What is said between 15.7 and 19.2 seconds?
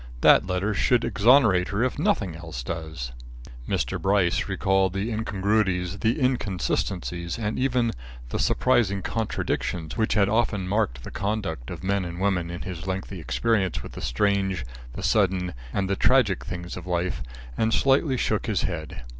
and the tragic things of life, and slightly shook his head.